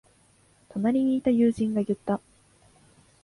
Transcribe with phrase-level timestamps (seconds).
[0.69, 2.21] 隣にいた友人が言った。